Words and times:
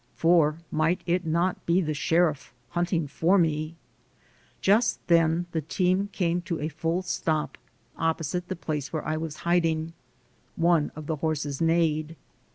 For 0.15 0.57
might 0.71 1.01
it 1.05 1.27
not 1.27 1.63
be 1.67 1.79
the 1.79 1.93
sheriff 1.93 2.51
hunting 2.69 3.07
for 3.07 3.37
me? 3.37 3.75
Just 4.59 4.97
then 5.05 5.45
the 5.51 5.61
team 5.61 6.09
came 6.11 6.41
to 6.41 6.59
a 6.59 6.69
full 6.69 7.03
stop 7.03 7.55
opposite 7.95 8.47
the 8.47 8.55
place 8.55 8.91
where 8.91 9.05
I 9.07 9.17
was 9.17 9.35
hiding. 9.45 9.93
One 10.55 10.91
of 10.95 11.05
the 11.05 11.17
horses 11.17 11.61
neighed. 11.61 12.15